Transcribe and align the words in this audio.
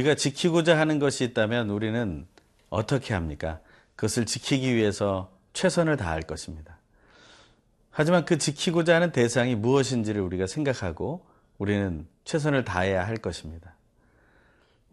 우리가 0.00 0.14
지키고자 0.14 0.78
하는 0.78 0.98
것이 0.98 1.24
있다면 1.24 1.70
우리는 1.70 2.26
어떻게 2.68 3.14
합니까? 3.14 3.60
그것을 3.96 4.24
지키기 4.24 4.74
위해서 4.74 5.30
최선을 5.52 5.96
다할 5.96 6.22
것입니다. 6.22 6.78
하지만 7.90 8.24
그 8.24 8.38
지키고자 8.38 8.94
하는 8.94 9.12
대상이 9.12 9.54
무엇인지를 9.56 10.22
우리가 10.22 10.46
생각하고 10.46 11.26
우리는 11.58 12.06
최선을 12.24 12.64
다해야 12.64 13.06
할 13.06 13.16
것입니다. 13.16 13.74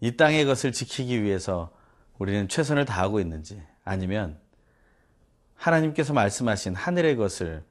이 0.01 0.17
땅의 0.17 0.45
것을 0.45 0.71
지키기 0.71 1.23
위해서 1.23 1.71
우리는 2.17 2.49
최선을 2.49 2.85
다하고 2.85 3.19
있는지 3.19 3.61
아니면 3.85 4.37
하나님께서 5.55 6.13
말씀하신 6.13 6.75
하늘의 6.75 7.15
것을 7.15 7.63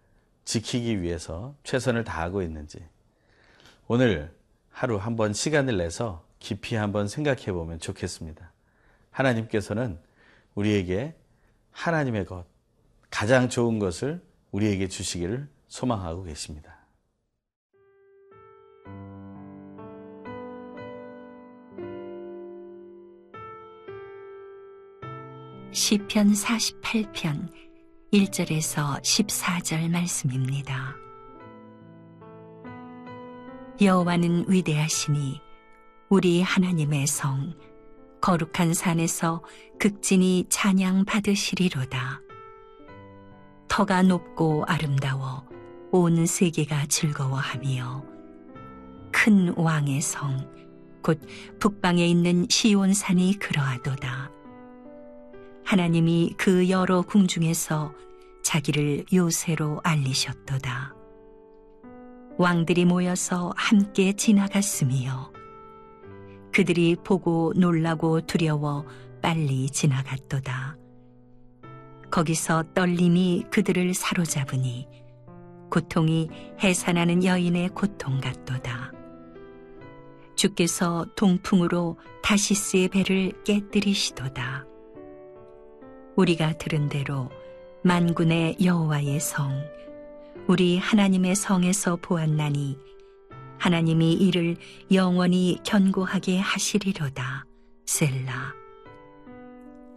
지키기 0.45 1.03
위해서 1.03 1.55
최선을 1.65 2.05
다하고 2.05 2.43
있는지 2.43 2.85
오늘 3.89 4.35
하루 4.71 4.97
한번 4.97 5.33
시간을 5.33 5.77
내서 5.77 6.26
깊이 6.39 6.75
한번 6.75 7.09
생각해 7.09 7.53
보면 7.53 7.79
좋겠습니다. 7.79 8.53
하나님께서는 9.11 9.99
우리에게 10.55 11.15
하나님의 11.71 12.25
것, 12.25 12.47
가장 13.11 13.49
좋은 13.49 13.79
것을 13.79 14.23
우리에게 14.51 14.89
주시기를 14.89 15.49
소망하고 15.69 16.25
계십니다. 16.25 16.77
시편 25.73 26.33
48편 26.33 27.53
1절에서 28.11 28.99
14절 29.03 29.91
말씀입니다. 29.91 30.95
여호와는 33.83 34.47
위대하시니 34.49 35.46
우리 36.09 36.41
하나님의 36.41 37.09
성 37.09 37.53
거룩한 38.21 38.75
산에서 38.75 39.43
극진히 39.79 40.47
찬양 40.49 41.05
받으시리로다. 41.05 42.21
터가 43.67 44.03
높고 44.03 44.65
아름다워 44.67 45.45
온 45.91 46.27
세계가 46.27 46.87
즐거워하며 46.87 48.05
큰 49.11 49.53
왕의 49.57 50.01
성, 50.01 50.49
곧 51.03 51.21
북방에 51.59 52.07
있는 52.07 52.47
시온산이 52.49 53.41
그러하도다. 53.41 54.31
하나님이 55.65 56.35
그 56.37 56.71
여러 56.71 57.03
궁중에서 57.03 57.93
자기를 58.45 59.07
요새로 59.13 59.81
알리셨도다. 59.83 60.95
왕들이 62.39 62.85
모여서 62.85 63.53
함께 63.57 64.13
지나갔으며 64.13 65.36
그들이 66.57 66.97
보고 66.97 67.53
놀라고 67.55 68.23
두려워 68.23 68.87
빨리 69.21 69.69
지나갔도다. 69.69 70.79
거기서 72.11 72.65
떨림이 72.73 73.45
그들을 73.51 73.93
사로잡으니 73.93 74.89
고통이 75.71 76.31
해산하는 76.63 77.25
여인의 77.25 77.69
고통 77.75 78.23
같도다. 78.23 78.91
주께서 80.35 81.05
동풍으로 81.15 81.99
다시스의 82.23 82.89
배를 82.89 83.33
깨뜨리시도다. 83.45 84.65
우리가 86.17 86.57
들은 86.57 86.89
대로 86.89 87.29
만군의 87.83 88.57
여호와의 88.65 89.21
성, 89.21 89.63
우리 90.49 90.79
하나님의 90.79 91.37
성에서 91.37 91.97
보았나니 91.97 92.79
하나님이 93.59 94.13
이를 94.13 94.57
영원히 94.93 95.59
견고하게 95.65 96.39
하시리로다. 96.39 97.45
셀라. 97.87 98.53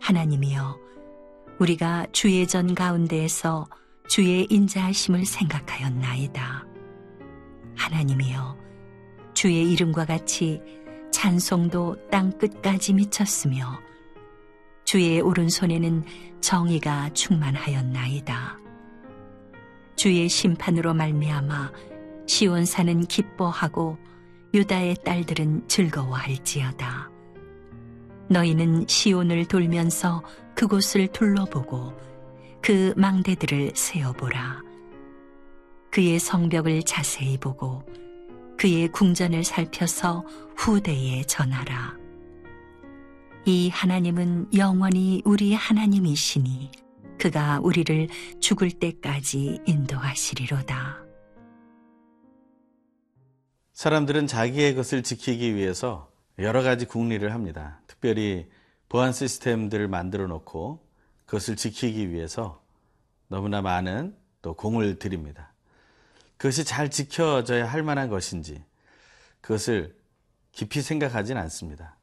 하나님이여, 0.02 0.78
우리가 1.60 2.08
주의 2.12 2.48
전 2.48 2.74
가운데에서 2.74 3.68
주의 4.08 4.48
인자하심을 4.50 5.26
생각하였나이다. 5.26 6.66
하나님이여, 7.76 8.58
주의 9.34 9.72
이름과 9.72 10.06
같이 10.06 10.62
찬송도 11.12 12.10
땅 12.10 12.38
끝까지 12.38 12.94
미쳤으며 12.94 13.80
주의 14.86 15.20
오른손에는 15.22 16.04
정의가 16.42 17.10
충만하였나이다. 17.10 18.58
주의 19.96 20.30
심판으로 20.30 20.94
말미암아 20.94 21.72
시온산은 22.30 23.08
기뻐하고 23.08 23.98
유다의 24.54 24.98
딸들은 25.04 25.68
즐거워할지어다. 25.68 27.10
너희는 28.30 28.86
시온을 28.88 29.46
돌면서 29.46 30.24
그곳을 30.56 31.08
둘러보고 31.08 31.92
그 32.62 32.94
망대들을 32.96 33.72
세어보라. 33.74 34.62
그의 35.90 36.20
성벽을 36.20 36.84
자세히 36.84 37.36
보고 37.40 37.84
그의 38.60 38.90
궁전을 38.90 39.44
살펴서 39.44 40.24
후대에 40.56 41.24
전하라. 41.24 41.98
이 43.46 43.70
하나님은 43.70 44.50
영원히 44.56 45.24
우리 45.26 45.56
하나님이시니 45.56 46.72
그가 47.18 47.60
우리를 47.64 48.08
죽을 48.40 48.70
때까지 48.70 49.62
인도하시리로다. 49.66 51.09
사람들은 53.80 54.28
자기의 54.28 54.76
것을 54.76 55.04
지키기 55.04 55.56
위해서 55.56 56.12
여러 56.38 56.64
가지 56.64 56.84
궁리를 56.84 57.34
합니다. 57.34 57.80
특별히 57.88 58.52
보안 58.90 59.14
시스템들을 59.14 59.88
만들어 59.88 60.28
놓고 60.28 60.86
그것을 61.26 61.56
지키기 61.56 62.12
위해서 62.12 62.62
너무나 63.30 63.62
많은 63.62 64.18
또 64.42 64.54
공을 64.54 65.00
들입니다. 65.00 65.54
그것이 66.36 66.66
잘 66.66 66.92
지켜져야 66.92 67.72
할 67.72 67.82
만한 67.82 68.10
것인지 68.10 68.62
그것을 69.40 69.96
깊이 70.52 70.82
생각하진 70.82 71.38
않습니다. 71.38 71.96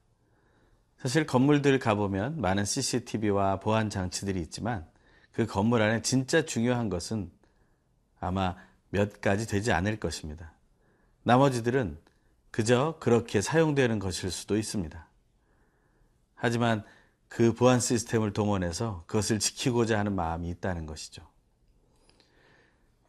사실 0.96 1.26
건물들 1.26 1.78
가보면 1.78 2.40
많은 2.40 2.64
CCTV와 2.64 3.60
보안 3.60 3.90
장치들이 3.90 4.40
있지만 4.40 4.86
그 5.30 5.44
건물 5.44 5.82
안에 5.82 6.00
진짜 6.00 6.40
중요한 6.46 6.88
것은 6.88 7.30
아마 8.18 8.56
몇 8.88 9.20
가지 9.20 9.46
되지 9.46 9.72
않을 9.72 10.00
것입니다. 10.00 10.55
나머지들은 11.26 11.98
그저 12.52 12.98
그렇게 13.00 13.40
사용되는 13.40 13.98
것일 13.98 14.30
수도 14.30 14.56
있습니다. 14.56 15.08
하지만 16.36 16.84
그 17.26 17.52
보안 17.52 17.80
시스템을 17.80 18.32
동원해서 18.32 19.02
그것을 19.08 19.40
지키고자 19.40 19.98
하는 19.98 20.14
마음이 20.14 20.48
있다는 20.50 20.86
것이죠. 20.86 21.26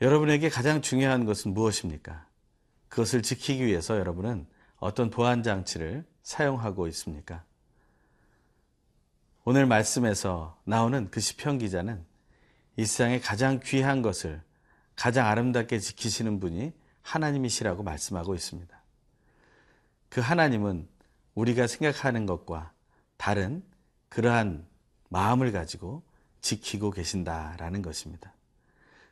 여러분에게 0.01 0.49
가장 0.49 0.81
중요한 0.81 1.25
것은 1.25 1.53
무엇입니까? 1.53 2.25
그것을 2.89 3.21
지키기 3.21 3.63
위해서 3.63 3.99
여러분은 3.99 4.47
어떤 4.77 5.11
보안 5.11 5.43
장치를 5.43 6.03
사용하고 6.23 6.87
있습니까? 6.87 7.43
오늘 9.43 9.67
말씀에서 9.67 10.59
나오는 10.63 11.11
그 11.11 11.19
시편 11.19 11.59
기자는 11.59 12.03
이 12.77 12.85
세상에 12.85 13.19
가장 13.19 13.59
귀한 13.63 14.01
것을 14.01 14.41
가장 14.95 15.27
아름답게 15.27 15.77
지키시는 15.77 16.39
분이 16.39 16.73
하나님이시라고 17.07 17.83
말씀하고 17.83 18.35
있습니다. 18.35 18.77
그 20.09 20.21
하나님은 20.21 20.87
우리가 21.35 21.67
생각하는 21.67 22.25
것과 22.25 22.71
다른 23.15 23.63
그러한 24.09 24.65
마음을 25.09 25.51
가지고 25.51 26.03
지키고 26.41 26.91
계신다라는 26.91 27.81
것입니다. 27.81 28.33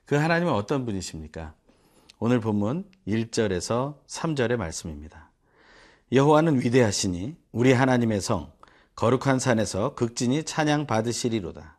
그 0.06 0.16
하나님은 0.16 0.52
어떤 0.54 0.86
분이십니까? 0.86 1.54
오늘 2.20 2.40
본문 2.40 2.90
1절에서 3.08 3.98
3절의 4.08 4.58
말씀입니다. 4.58 5.32
여호와는 6.12 6.62
위대하시니 6.62 7.36
우리 7.52 7.74
하나님의 7.74 8.22
성 8.22 8.52
거룩한 8.96 9.40
산에서 9.40 9.96
극진히 9.96 10.44
찬양 10.44 10.88
받으시리로다. 10.88 11.78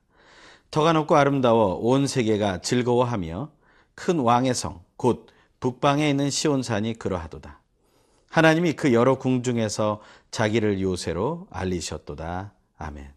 터가 0.70 0.92
높고 0.92 1.16
아름다워 1.16 1.74
온 1.74 2.06
세계가 2.06 2.60
즐거워하며 2.60 3.50
큰 3.94 4.19
왕의 4.19 4.54
성, 4.54 4.82
곧 4.96 5.28
북방에 5.61 6.08
있는 6.08 6.31
시온산이 6.31 6.94
그러하도다. 6.94 7.61
하나님이 8.31 8.75
그 8.75 8.93
여러 8.93 9.19
궁 9.19 9.43
중에서 9.43 10.03
자기를 10.31 10.81
요새로 10.81 11.47
알리셨도다. 11.50 12.53
아멘. 12.79 13.11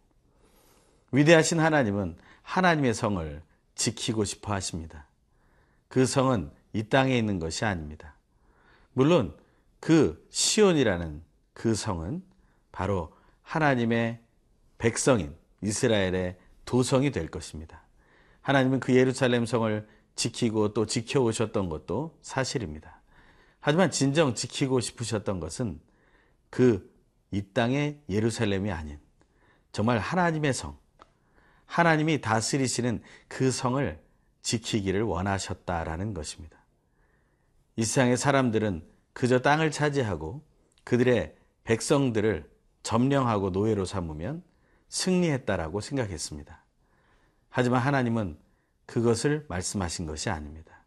위대하신 1.12 1.60
하나님은 1.60 2.18
하나님의 2.44 2.94
성을 2.94 3.42
지키고 3.76 4.24
싶어 4.24 4.54
하십니다. 4.54 5.08
그 5.88 6.06
성은 6.06 6.52
이 6.74 6.84
땅에 6.84 7.18
있는 7.18 7.40
것이 7.40 7.66
아닙니다. 7.66 8.16
물론 8.94 9.36
그 9.80 10.26
시온이라는 10.30 11.24
그 11.54 11.76
성은 11.76 12.24
바로 12.72 13.14
하나님의 13.42 14.20
백성인 14.78 15.36
이스라엘의 15.62 16.38
도성이 16.66 17.12
될 17.12 17.28
것입니다. 17.28 17.84
하나님은 18.42 18.80
그 18.80 18.96
예루살렘 18.96 19.46
성을 19.46 19.88
지키고 20.20 20.74
또 20.74 20.86
지켜오셨던 20.86 21.70
것도 21.70 22.18
사실입니다. 22.22 23.02
하지만 23.60 23.90
진정 23.90 24.36
지키고 24.36 24.80
싶으셨던 24.80 25.40
것은 25.40 25.80
그 26.52 26.90
이 27.32 27.44
땅의 27.54 28.02
예루살렘이 28.10 28.72
아닌 28.72 29.00
정말 29.72 30.00
하나님의 30.00 30.54
성, 30.54 30.78
하나님이 31.66 32.22
다스리시는 32.22 33.04
그 33.28 33.52
성을 33.52 34.02
지키기를 34.42 35.04
원하셨다라는 35.04 36.14
것입니다. 36.14 36.58
이 37.76 37.84
세상의 37.84 38.18
사람들은 38.18 38.84
그저 39.14 39.42
땅을 39.42 39.70
차지하고 39.70 40.44
그들의 40.84 41.36
백성들을 41.66 42.50
점령하고 42.82 43.52
노예로 43.52 43.86
삼으면 43.86 44.44
승리했다라고 44.88 45.82
생각했습니다. 45.82 46.64
하지만 47.50 47.82
하나님은 47.82 48.40
그것을 48.90 49.46
말씀하신 49.50 50.08
것이 50.08 50.32
아닙니다. 50.32 50.84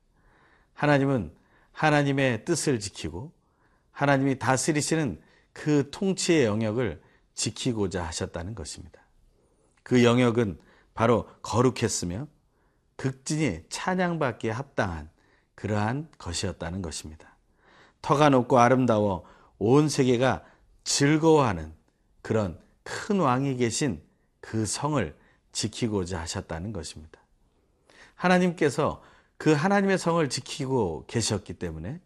하나님은 0.75 1.33
하나님의 1.71 2.45
뜻을 2.45 2.81
지키고 2.81 3.31
하나님이 3.93 4.41
다스리시는 4.41 5.21
그 5.53 5.89
통치의 5.93 6.47
영역을 6.47 7.01
지키고자 7.35 8.05
하셨다는 8.05 8.57
것입니다. 8.57 9.01
그 9.85 10.03
영역은 10.03 10.59
바로 10.95 11.29
거룩했으며 11.43 12.27
극진히 12.97 13.65
찬양받기에 13.69 14.51
합당한 14.51 15.09
그러한 15.55 16.09
것이었다는 16.19 16.83
것입니다. 16.83 17.37
터가 18.01 18.31
높고 18.31 18.59
아름다워 18.59 19.25
온 19.59 19.89
세계가 19.89 20.45
즐거워하는 20.83 21.73
그런 22.21 22.59
큰 22.83 23.21
왕이 23.21 23.59
계신 23.59 24.03
그 24.41 24.67
성을 24.67 25.17
지키고자 25.53 26.21
하셨다는 26.21 26.73
것입니다. 26.73 27.22
하나님께서 28.23 29.03
그 29.37 29.53
하나님의 29.53 29.99
성을 29.99 30.29
지키고 30.29 31.05
계셨기 31.09 31.55
때문에 31.55 32.01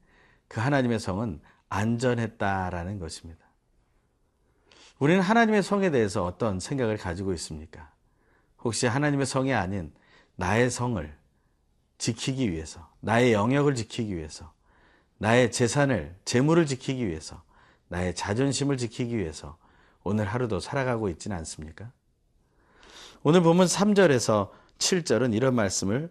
그 0.48 0.60
하나님의 0.60 0.98
성은 0.98 1.40
안전했다라는 1.68 2.98
것입니다. 2.98 3.44
우리는 4.98 5.20
하나님의 5.20 5.62
성에 5.62 5.90
대해서 5.90 6.24
어떤 6.24 6.58
생각을 6.58 6.96
가지고 6.96 7.34
있습니까? 7.34 7.92
혹시 8.64 8.86
하나님의 8.86 9.26
성이 9.26 9.52
아닌 9.52 9.92
나의 10.36 10.70
성을 10.70 11.14
지키기 11.98 12.50
위해서, 12.50 12.88
나의 13.00 13.32
영역을 13.34 13.74
지키기 13.74 14.16
위해서, 14.16 14.52
나의 15.18 15.52
재산을, 15.52 16.16
재물을 16.24 16.66
지키기 16.66 17.06
위해서, 17.06 17.42
나의 17.88 18.14
자존심을 18.14 18.78
지키기 18.78 19.16
위해서 19.16 19.58
오늘 20.02 20.26
하루도 20.26 20.60
살아가고 20.60 21.08
있지는 21.10 21.36
않습니까? 21.38 21.90
오늘 23.22 23.42
보면 23.42 23.66
3절에서 23.66 24.50
7절은 24.78 25.34
이런 25.34 25.54
말씀을 25.54 26.10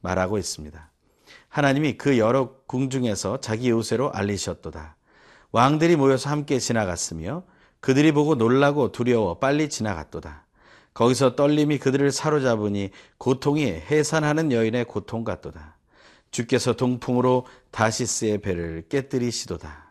말하고 0.00 0.38
있습니다. 0.38 0.90
하나님이 1.48 1.96
그 1.96 2.18
여러 2.18 2.54
궁 2.66 2.90
중에서 2.90 3.40
자기 3.40 3.70
요새로 3.70 4.12
알리셨도다. 4.12 4.96
왕들이 5.52 5.96
모여서 5.96 6.30
함께 6.30 6.58
지나갔으며 6.58 7.42
그들이 7.80 8.12
보고 8.12 8.34
놀라고 8.34 8.92
두려워 8.92 9.38
빨리 9.38 9.68
지나갔도다. 9.68 10.44
거기서 10.94 11.36
떨림이 11.36 11.78
그들을 11.78 12.10
사로잡으니 12.10 12.90
고통이 13.18 13.64
해산하는 13.64 14.52
여인의 14.52 14.84
고통 14.84 15.24
같도다. 15.24 15.76
주께서 16.30 16.74
동풍으로 16.74 17.46
다시스의 17.70 18.38
배를 18.38 18.84
깨뜨리시도다. 18.88 19.86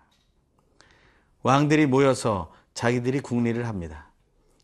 왕들이 1.44 1.86
모여서 1.86 2.52
자기들이 2.74 3.22
국리를 3.22 3.66
합니다. 3.66 4.12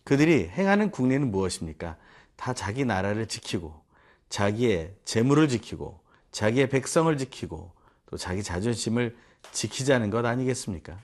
그들이 0.03 0.50
행하는 0.50 0.91
국리는 0.91 1.31
무엇입니까? 1.31 1.95
다 2.35 2.53
자기 2.53 2.85
나라를 2.85 3.27
지키고 3.27 3.81
자기의 4.30 4.95
재물을 5.06 5.47
지키고 5.47 6.01
자기의 6.31 6.69
백성을 6.69 7.15
지키고 7.18 7.71
또 8.09 8.18
자기 8.18 8.44
자존심을 8.44 9.15
지키자는 9.51 10.09
것 10.09 10.25
아니겠습니까? 10.25 10.97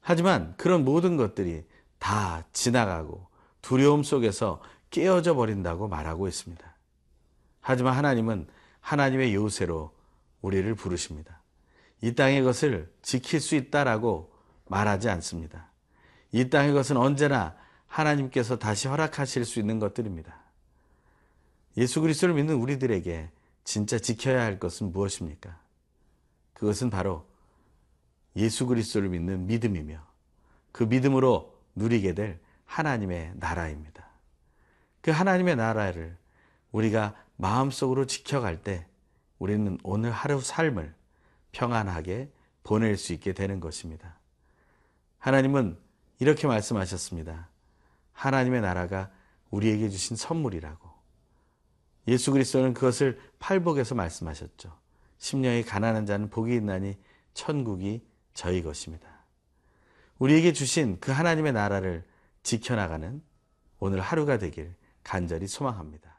하지만 0.00 0.54
그런 0.56 0.84
모든 0.84 1.16
것들이 1.16 1.64
다 1.98 2.44
지나가고 2.52 3.26
두려움 3.60 4.02
속에서 4.02 4.62
깨어져 4.90 5.34
버린다고 5.34 5.88
말하고 5.88 6.28
있습니다. 6.28 6.76
하지만 7.60 7.96
하나님은 7.96 8.46
하나님의 8.80 9.34
요새로 9.34 9.92
우리를 10.40 10.74
부르십니다. 10.76 11.42
이 12.00 12.14
땅의 12.14 12.44
것을 12.44 12.92
지킬 13.02 13.40
수 13.40 13.56
있다라고 13.56 14.32
말하지 14.66 15.08
않습니다. 15.08 15.70
이 16.30 16.48
땅의 16.48 16.72
것은 16.72 16.96
언제나 16.96 17.56
하나님께서 17.86 18.58
다시 18.58 18.88
허락하실 18.88 19.44
수 19.44 19.58
있는 19.58 19.78
것들입니다. 19.78 20.45
예수 21.76 22.00
그리스도를 22.00 22.34
믿는 22.34 22.54
우리들에게 22.54 23.30
진짜 23.64 23.98
지켜야 23.98 24.42
할 24.42 24.58
것은 24.58 24.92
무엇입니까? 24.92 25.58
그것은 26.54 26.90
바로 26.90 27.26
예수 28.36 28.66
그리스도를 28.66 29.08
믿는 29.08 29.46
믿음이며 29.46 30.04
그 30.72 30.84
믿음으로 30.84 31.58
누리게 31.74 32.14
될 32.14 32.40
하나님의 32.64 33.32
나라입니다. 33.36 34.06
그 35.00 35.10
하나님의 35.10 35.56
나라를 35.56 36.16
우리가 36.72 37.14
마음속으로 37.36 38.06
지켜갈 38.06 38.62
때 38.62 38.86
우리는 39.38 39.78
오늘 39.82 40.10
하루 40.10 40.40
삶을 40.40 40.94
평안하게 41.52 42.30
보낼 42.62 42.96
수 42.96 43.12
있게 43.12 43.32
되는 43.32 43.60
것입니다. 43.60 44.18
하나님은 45.18 45.78
이렇게 46.18 46.46
말씀하셨습니다. 46.46 47.48
하나님의 48.12 48.62
나라가 48.62 49.10
우리에게 49.50 49.88
주신 49.88 50.16
선물이라고. 50.16 50.85
예수 52.08 52.32
그리스도는 52.32 52.74
그것을 52.74 53.20
팔복에서 53.38 53.94
말씀하셨죠. 53.94 54.76
심령이 55.18 55.62
가난한 55.62 56.06
자는 56.06 56.30
복이 56.30 56.54
있나니 56.54 56.96
천국이 57.34 58.02
저희 58.34 58.62
것입니다. 58.62 59.08
우리에게 60.18 60.52
주신 60.52 60.98
그 61.00 61.12
하나님의 61.12 61.52
나라를 61.52 62.04
지켜나가는 62.42 63.22
오늘 63.78 64.00
하루가 64.00 64.38
되길 64.38 64.74
간절히 65.02 65.46
소망합니다. 65.46 66.15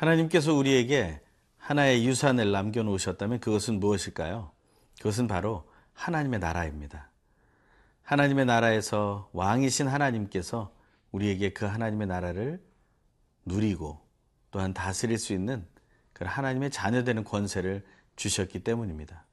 하나님께서 0.00 0.54
우리에게 0.54 1.20
하나의 1.58 2.06
유산을 2.06 2.50
남겨놓으셨다면 2.52 3.40
그것은 3.40 3.80
무엇일까요? 3.80 4.50
그것은 4.96 5.26
바로 5.26 5.70
하나님의 5.92 6.40
나라입니다. 6.40 7.10
하나님의 8.02 8.46
나라에서 8.46 9.28
왕이신 9.34 9.88
하나님께서 9.88 10.72
우리에게 11.12 11.52
그 11.52 11.66
하나님의 11.66 12.06
나라를 12.06 12.62
누리고 13.44 14.00
또한 14.50 14.72
다스릴 14.72 15.18
수 15.18 15.34
있는 15.34 15.66
그 16.14 16.24
하나님의 16.24 16.70
자녀되는 16.70 17.22
권세를 17.24 17.84
주셨기 18.16 18.64
때문입니다. 18.64 19.26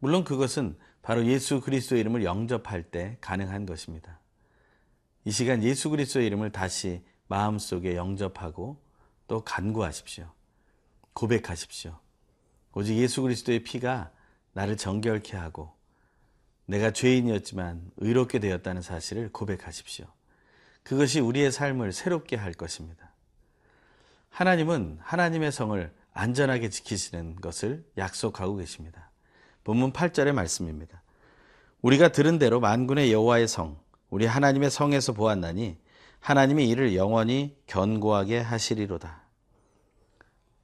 물론 0.00 0.24
그것은 0.24 0.76
바로 1.00 1.24
예수 1.24 1.62
그리스도의 1.62 2.02
이름을 2.02 2.24
영접할 2.24 2.82
때 2.82 3.16
가능한 3.22 3.64
것입니다. 3.64 4.20
이 5.24 5.30
시간 5.30 5.62
예수 5.62 5.88
그리스도의 5.88 6.26
이름을 6.26 6.52
다시 6.52 7.02
마음속에 7.26 7.96
영접하고 7.96 8.83
또 9.26 9.42
간구하십시오. 9.42 10.30
고백하십시오. 11.12 11.98
오직 12.72 12.96
예수 12.96 13.22
그리스도의 13.22 13.62
피가 13.62 14.10
나를 14.52 14.76
정결케 14.76 15.36
하고 15.36 15.72
내가 16.66 16.92
죄인이었지만 16.92 17.92
의롭게 17.98 18.38
되었다는 18.38 18.82
사실을 18.82 19.30
고백하십시오. 19.30 20.06
그것이 20.82 21.20
우리의 21.20 21.52
삶을 21.52 21.92
새롭게 21.92 22.36
할 22.36 22.52
것입니다. 22.52 23.12
하나님은 24.30 24.98
하나님의 25.00 25.52
성을 25.52 25.92
안전하게 26.12 26.68
지키시는 26.68 27.36
것을 27.36 27.84
약속하고 27.96 28.56
계십니다. 28.56 29.10
본문 29.62 29.92
8절의 29.92 30.32
말씀입니다. 30.32 31.02
우리가 31.82 32.08
들은 32.08 32.38
대로 32.38 32.60
만군의 32.60 33.12
여호와의 33.12 33.48
성, 33.48 33.78
우리 34.10 34.26
하나님의 34.26 34.70
성에서 34.70 35.12
보았나니 35.12 35.76
하나님이 36.24 36.70
이를 36.70 36.96
영원히 36.96 37.54
견고하게 37.66 38.40
하시리로다. 38.40 39.20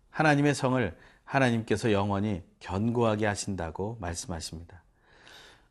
하나님의 0.08 0.54
성을 0.54 0.98
하나님께서 1.24 1.92
영원히 1.92 2.42
견고하게 2.60 3.26
하신다고 3.26 3.98
말씀하십니다. 4.00 4.82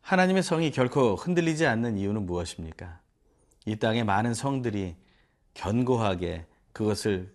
하나님의 0.02 0.44
성이 0.44 0.70
결코 0.70 1.16
흔들리지 1.16 1.66
않는 1.66 1.98
이유는 1.98 2.28
무엇입니까? 2.28 3.00
이 3.66 3.78
땅에 3.78 4.04
많은 4.04 4.36
성들이 4.36 4.96
견고하게 5.56 6.46
그것을 6.72 7.34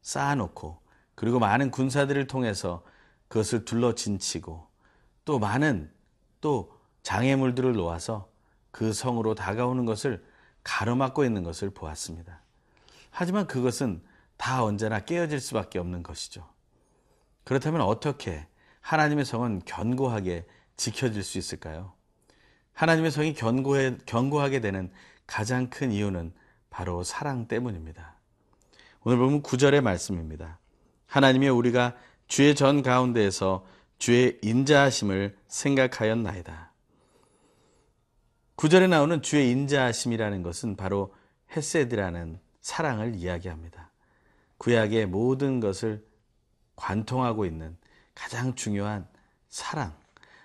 쌓아놓고 0.00 0.78
그리고 1.14 1.38
많은 1.38 1.70
군사들을 1.70 2.26
통해서 2.28 2.82
그것을 3.28 3.66
둘러 3.66 3.94
진치고 3.94 4.66
또 5.26 5.38
많은 5.38 5.92
또 6.40 6.72
장애물들을 7.02 7.74
놓아서 7.74 8.30
그 8.70 8.94
성으로 8.94 9.34
다가오는 9.34 9.84
것을 9.84 10.29
가로막고 10.62 11.24
있는 11.24 11.42
것을 11.42 11.70
보았습니다. 11.70 12.42
하지만 13.10 13.46
그것은 13.46 14.02
다 14.36 14.64
언제나 14.64 15.00
깨어질 15.00 15.40
수밖에 15.40 15.78
없는 15.78 16.02
것이죠. 16.02 16.48
그렇다면 17.44 17.80
어떻게 17.82 18.46
하나님의 18.80 19.24
성은 19.24 19.62
견고하게 19.64 20.46
지켜질 20.76 21.22
수 21.22 21.38
있을까요? 21.38 21.92
하나님의 22.72 23.10
성이 23.10 23.34
견고해, 23.34 23.98
견고하게 24.06 24.60
되는 24.60 24.90
가장 25.26 25.68
큰 25.68 25.92
이유는 25.92 26.32
바로 26.70 27.02
사랑 27.02 27.46
때문입니다. 27.46 28.14
오늘 29.02 29.18
보면 29.18 29.42
9절의 29.42 29.82
말씀입니다. 29.82 30.58
하나님이 31.06 31.48
우리가 31.48 31.96
주의 32.26 32.54
전 32.54 32.82
가운데에서 32.82 33.66
주의 33.98 34.38
인자하심을 34.42 35.36
생각하였나이다. 35.48 36.69
9절에 38.60 38.90
나오는 38.90 39.22
주의 39.22 39.50
인자하심이라는 39.52 40.42
것은 40.42 40.76
바로 40.76 41.14
헤세드라는 41.56 42.38
사랑을 42.60 43.14
이야기합니다. 43.14 43.90
구약의 44.58 45.06
모든 45.06 45.60
것을 45.60 46.06
관통하고 46.76 47.46
있는 47.46 47.78
가장 48.14 48.54
중요한 48.54 49.08
사랑, 49.48 49.96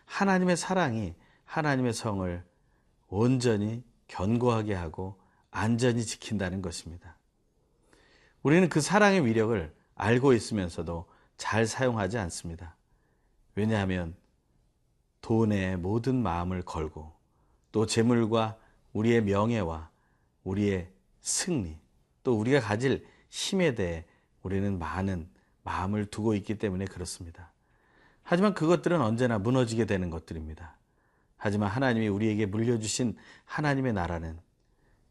하나님의 0.06 0.56
사랑이 0.56 1.14
하나님의 1.44 1.92
성을 1.92 2.42
온전히 3.10 3.84
견고하게 4.08 4.76
하고 4.76 5.20
안전히 5.52 6.06
지킨다는 6.06 6.62
것입니다. 6.62 7.18
우리는 8.44 8.70
그 8.70 8.80
사랑의 8.80 9.26
위력을 9.26 9.76
알고 9.96 10.32
있으면서도 10.32 11.06
잘 11.36 11.68
사용하지 11.68 12.18
않습니다. 12.18 12.78
왜냐하면 13.56 14.16
돈에 15.20 15.76
모든 15.76 16.16
마음을 16.16 16.62
걸고 16.62 17.15
또 17.76 17.86
재물과 17.86 18.58
우리의 18.94 19.22
명예와 19.24 19.90
우리의 20.46 20.88
승리 21.20 21.78
또 22.24 22.40
우리가 22.40 22.62
가질 22.62 23.06
힘에 23.30 23.76
대해 23.76 24.06
우리는 24.44 24.80
많은 24.80 25.28
마음을 25.64 26.06
두고 26.06 26.36
있기 26.36 26.58
때문에 26.58 26.86
그렇습니다. 26.86 27.52
하지만 28.24 28.54
그것들은 28.54 29.02
언제나 29.02 29.40
무너지게 29.40 29.84
되는 29.84 30.10
것들입니다. 30.10 30.78
하지만 31.36 31.70
하나님이 31.70 32.08
우리에게 32.08 32.46
물려주신 32.46 33.18
하나님의 33.44 33.92
나라는 33.92 34.40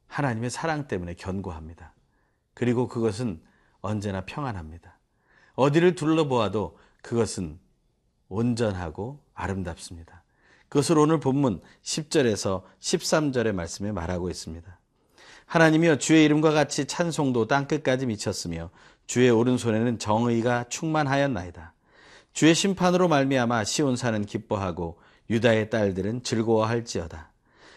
하나님의 0.06 0.48
사랑 0.48 0.88
때문에 0.88 1.12
견고합니다. 1.16 1.92
그리고 2.54 2.88
그것은 2.88 3.42
언제나 3.82 4.24
평안합니다. 4.24 4.98
어디를 5.54 5.96
둘러보아도 5.96 6.78
그것은 7.02 7.58
온전하고 8.30 9.22
아름답습니다. 9.34 10.23
그것을 10.74 10.98
오늘 10.98 11.20
본문 11.20 11.60
10절에서 11.84 12.62
13절의 12.80 13.52
말씀에 13.52 13.92
말하고 13.92 14.28
있습니다. 14.28 14.80
하나님이여 15.46 15.98
주의 15.98 16.24
이름과 16.24 16.50
같이 16.50 16.86
찬송도 16.86 17.46
땅끝까지 17.46 18.06
미쳤으며 18.06 18.70
주의 19.06 19.30
오른손에는 19.30 20.00
정의가 20.00 20.64
충만하였나이다. 20.70 21.74
주의 22.32 22.52
심판으로 22.56 23.06
말미암아 23.06 23.62
시온산은 23.62 24.24
기뻐하고 24.26 24.98
유다의 25.30 25.70
딸들은 25.70 26.24
즐거워할지어다. 26.24 27.30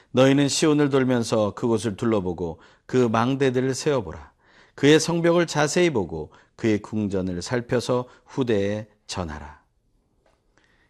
너희는 0.10 0.48
시온을 0.48 0.90
돌면서 0.90 1.54
그곳을 1.54 1.98
둘러보고 1.98 2.60
그 2.88 2.98
망대들을 2.98 3.76
세어보라. 3.76 4.32
그의 4.74 5.00
성벽을 5.00 5.46
자세히 5.46 5.92
보고 5.92 6.32
그의 6.56 6.82
궁전을 6.82 7.44
살펴서 7.44 8.08
후대에 8.26 8.88
전하라. 9.06 9.62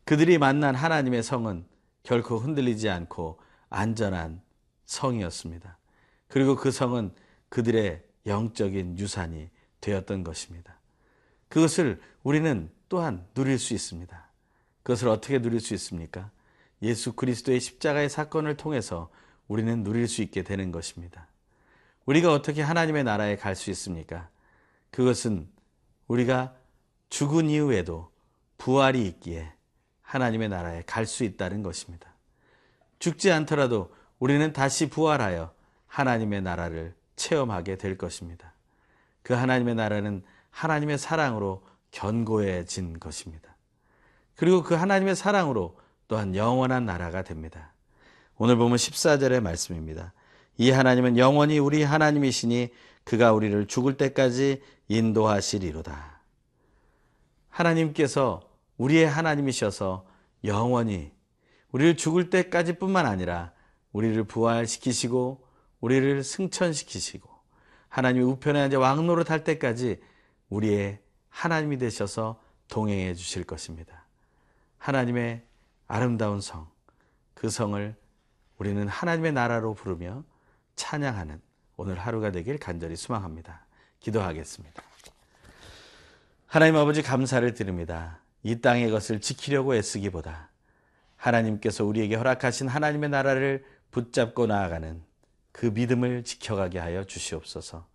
그들이 0.05 0.37
만난 0.37 0.73
하나님의 0.73 1.21
성은 1.21 1.65
결코 2.07 2.37
흔들리지 2.37 2.87
않고 2.87 3.37
안전한 3.69 4.41
성이었습니다. 4.85 5.77
그리고 6.29 6.55
그 6.55 6.71
성은 6.71 7.13
그들의 7.49 8.01
영적인 8.25 8.97
유산이 8.97 9.49
되었던 9.81 10.23
것입니다. 10.23 10.79
그것을 11.49 11.99
우리는 12.23 12.71
또한 12.87 13.27
누릴 13.33 13.59
수 13.59 13.73
있습니다. 13.73 14.25
그것을 14.83 15.09
어떻게 15.09 15.41
누릴 15.41 15.59
수 15.59 15.73
있습니까? 15.73 16.31
예수 16.81 17.11
그리스도의 17.11 17.59
십자가의 17.59 18.09
사건을 18.09 18.55
통해서 18.55 19.09
우리는 19.49 19.83
누릴 19.83 20.07
수 20.07 20.21
있게 20.21 20.43
되는 20.43 20.71
것입니다. 20.71 21.27
우리가 22.05 22.31
어떻게 22.31 22.61
하나님의 22.61 23.03
나라에 23.03 23.35
갈 23.35 23.53
수 23.53 23.69
있습니까? 23.71 24.29
그것은 24.91 25.49
우리가 26.07 26.55
죽은 27.09 27.49
이후에도 27.49 28.09
부활이 28.57 29.05
있기에 29.07 29.56
하나님의 30.07 30.47
나라에 30.49 30.83
갈 30.85 31.05
수 31.05 31.23
있다는 31.23 31.63
것입니다. 31.63 32.07
죽지 32.99 33.31
않더라도 33.31 33.93
우리는 34.19 34.53
다시 34.53 34.89
부활하여 34.89 35.51
하나님의 35.87 36.41
나라를 36.41 36.95
체험하게 37.17 37.77
될 37.77 37.97
것입니다. 37.97 38.53
그 39.21 39.33
하나님의 39.33 39.75
나라는 39.75 40.23
하나님의 40.49 40.97
사랑으로 40.97 41.61
견고해진 41.91 42.99
것입니다. 42.99 43.55
그리고 44.35 44.63
그 44.63 44.75
하나님의 44.75 45.15
사랑으로 45.15 45.77
또한 46.07 46.35
영원한 46.35 46.85
나라가 46.85 47.21
됩니다. 47.21 47.73
오늘 48.37 48.55
보면 48.55 48.77
14절의 48.77 49.41
말씀입니다. 49.41 50.13
이 50.57 50.71
하나님은 50.71 51.17
영원히 51.17 51.59
우리 51.59 51.83
하나님이시니 51.83 52.69
그가 53.03 53.33
우리를 53.33 53.67
죽을 53.67 53.97
때까지 53.97 54.61
인도하시리로다. 54.87 56.21
하나님께서 57.49 58.47
우리의 58.77 59.07
하나님이셔서 59.10 60.05
영원히 60.43 61.12
우리를 61.72 61.98
죽을 61.98 62.29
때까지 62.29 62.74
뿐만 62.77 63.05
아니라 63.05 63.51
우리를 63.91 64.24
부활시키시고 64.25 65.46
우리를 65.81 66.24
승천시키시고 66.24 67.29
하나님이 67.89 68.25
우편에 68.25 68.62
앉아 68.62 68.79
왕노릇 68.79 69.29
할 69.29 69.43
때까지 69.43 70.00
우리의 70.50 71.00
하나님이 71.29 71.77
되셔서 71.77 72.41
동행해 72.67 73.13
주실 73.13 73.43
것입니다. 73.43 74.05
하나님의 74.77 75.43
아름다운 75.88 76.41
성, 76.41 76.67
그 77.34 77.50
성을 77.50 77.96
우리는 78.57 78.88
하나님의 78.88 79.34
나라로 79.34 79.74
부르며 79.74 80.24
찬양하는 80.75 81.41
오늘 81.75 82.00
하루가 82.00 82.31
되길 82.31 82.57
간절히 82.57 82.96
소망합니다. 82.96 83.65
기도하겠습니다. 84.00 84.81
하나님 86.48 86.75
아버지 86.77 87.01
감사를 87.01 87.53
드립니다. 87.53 88.19
이 88.44 88.62
땅의 88.62 88.91
것을 88.91 89.22
지키려고 89.22 89.75
애쓰기보다 89.75 90.51
하나님께서 91.15 91.84
우리에게 91.86 92.15
허락하신 92.15 92.67
하나님의 92.67 93.10
나라를 93.10 93.65
붙잡고 93.91 94.48
나아가는 94.48 95.01
그 95.51 95.65
믿음을 95.67 96.24
지켜가게 96.24 96.79
하여 96.79 97.03
주시옵소서. 97.03 97.88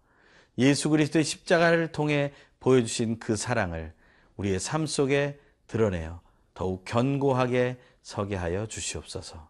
예수 0.59 0.91
그리스도의 0.91 1.25
십자가를 1.25 1.93
통해 1.93 2.33
보여주신 2.61 3.19
그 3.19 3.37
사랑을 3.37 3.93
우리의 4.37 4.61
삶 4.61 4.87
속에 4.87 5.39
드러내어 5.69 6.21
더욱 6.55 6.85
견고하게 6.85 7.79
서게 8.03 8.37
하여 8.37 8.67
주시옵소서. 8.67 9.49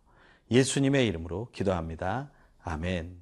예수님의 0.50 1.06
이름으로 1.08 1.48
기도합니다. 1.52 2.30
아멘. 2.62 3.21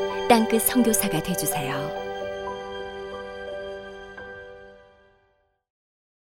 땅끝 0.31 0.61
선교사가 0.61 1.21
되주세요. 1.21 2.00